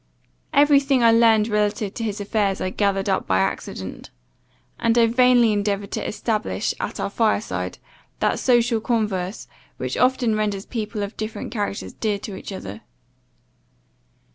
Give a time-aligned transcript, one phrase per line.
[0.51, 4.09] Every thing I learned relative to his affairs I gathered up by accident;
[4.79, 7.77] and I vainly endeavoured to establish, at our fire side,
[8.19, 12.81] that social converse, which often renders people of different characters dear to each other.